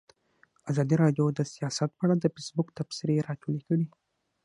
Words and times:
ازادي 0.71 0.95
راډیو 1.03 1.25
د 1.33 1.39
سیاست 1.53 1.89
په 1.95 2.01
اړه 2.05 2.15
د 2.17 2.25
فیسبوک 2.33 2.67
تبصرې 2.77 3.25
راټولې 3.27 3.61
کړي. 3.67 3.87